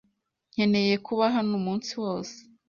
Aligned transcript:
Nkeneye 0.53 0.95
kuba 1.05 1.23
hano 1.35 1.51
umunsi 1.59 1.91
wose. 2.03 2.35